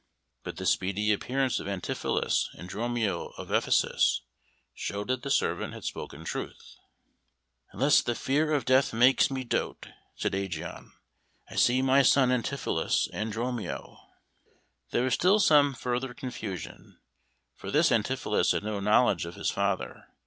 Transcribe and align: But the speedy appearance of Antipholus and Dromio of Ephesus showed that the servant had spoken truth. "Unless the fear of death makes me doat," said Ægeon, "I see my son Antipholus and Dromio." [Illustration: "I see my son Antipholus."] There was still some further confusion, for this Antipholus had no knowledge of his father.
But 0.43 0.57
the 0.57 0.65
speedy 0.65 1.13
appearance 1.13 1.59
of 1.59 1.67
Antipholus 1.67 2.49
and 2.57 2.67
Dromio 2.67 3.33
of 3.37 3.51
Ephesus 3.51 4.21
showed 4.73 5.09
that 5.09 5.21
the 5.21 5.29
servant 5.29 5.75
had 5.75 5.83
spoken 5.83 6.25
truth. 6.25 6.73
"Unless 7.71 8.01
the 8.01 8.15
fear 8.15 8.51
of 8.51 8.65
death 8.65 8.93
makes 8.93 9.29
me 9.29 9.43
doat," 9.43 9.89
said 10.15 10.31
Ægeon, 10.33 10.89
"I 11.51 11.55
see 11.55 11.83
my 11.83 12.01
son 12.01 12.31
Antipholus 12.31 13.07
and 13.13 13.31
Dromio." 13.31 13.97
[Illustration: 14.01 14.09
"I 14.09 14.17
see 14.17 14.21
my 14.23 14.57
son 14.57 14.63
Antipholus."] 14.63 14.91
There 14.91 15.03
was 15.03 15.13
still 15.13 15.39
some 15.39 15.73
further 15.75 16.13
confusion, 16.15 16.97
for 17.53 17.69
this 17.69 17.91
Antipholus 17.91 18.53
had 18.53 18.63
no 18.63 18.79
knowledge 18.79 19.25
of 19.27 19.35
his 19.35 19.51
father. 19.51 20.07